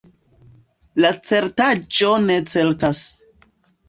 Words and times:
La 1.05 1.11
certaĵo 1.31 2.09
ne 2.23 2.37
certas. 2.55 3.03